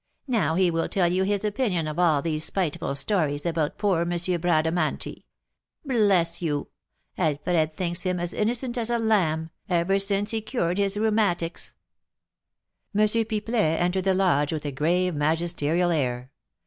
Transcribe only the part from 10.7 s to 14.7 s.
his rheumatics." M. Pipelet entered the lodge with